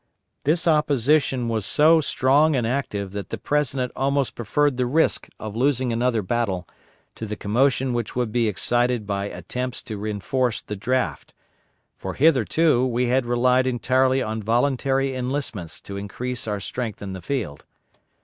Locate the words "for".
11.99-12.15